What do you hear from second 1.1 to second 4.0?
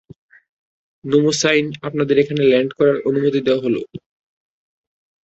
নেমোসাইন, আপনাদের এখানে ল্যান্ড করার অনুমতি দেওয়া হলো।